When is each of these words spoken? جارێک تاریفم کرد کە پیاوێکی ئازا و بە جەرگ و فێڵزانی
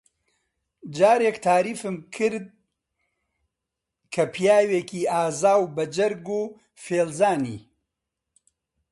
جارێک 0.97 1.37
تاریفم 1.47 1.95
کرد 2.15 2.45
کە 4.13 4.23
پیاوێکی 4.33 5.01
ئازا 5.13 5.53
و 5.59 5.65
بە 5.75 5.83
جەرگ 5.95 6.27
و 6.39 6.41
فێڵزانی 6.83 7.59